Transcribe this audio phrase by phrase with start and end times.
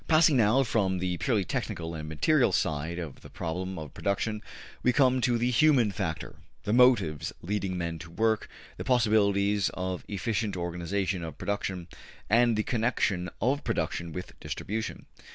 [0.07, 4.41] Passing now from the purely technical and material side of the problem of production,
[4.81, 10.03] we come to the human factor, the motives leading men to work, the possibilities of
[10.07, 11.87] efficient organization of production,
[12.31, 15.05] and the connection of production with distribution.